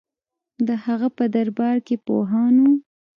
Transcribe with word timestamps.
د 0.67 0.69
هغه 0.85 1.07
په 1.17 1.25
دربار 1.35 1.77
کې 1.87 1.95
پوهان 2.05 2.53
وو 2.63 2.73